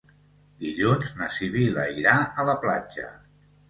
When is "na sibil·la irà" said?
1.21-2.19